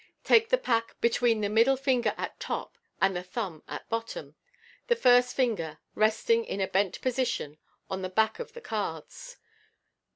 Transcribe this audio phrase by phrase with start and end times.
[0.23, 4.33] Take the pack between the middle finger at top and the thumb at bottom,
[4.87, 9.37] the first finger resting in a bent position on the back of the cards.